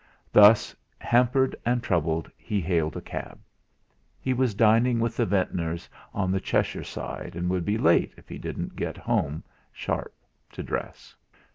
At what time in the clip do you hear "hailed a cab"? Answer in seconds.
2.59-3.37